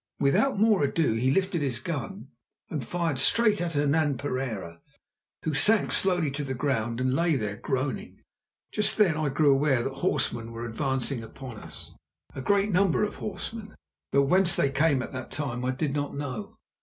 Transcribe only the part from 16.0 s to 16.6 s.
know.